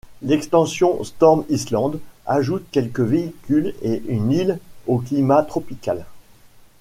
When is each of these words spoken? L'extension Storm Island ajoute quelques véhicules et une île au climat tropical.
L'extension 0.23 1.03
Storm 1.03 1.45
Island 1.51 1.99
ajoute 2.25 2.65
quelques 2.71 3.01
véhicules 3.01 3.75
et 3.83 4.01
une 4.07 4.31
île 4.31 4.59
au 4.87 4.97
climat 4.97 5.43
tropical. 5.43 6.07